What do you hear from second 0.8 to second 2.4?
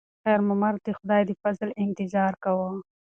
د خدای د فضل انتظار